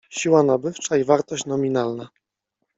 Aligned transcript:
Siła 0.09 0.43
nabywcza 0.43 0.97
i 0.97 1.03
wartość 1.03 1.45
nominalna. 1.45 2.09